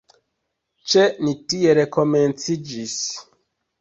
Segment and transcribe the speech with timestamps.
[0.93, 2.97] Ĉe ni tiel komenciĝis.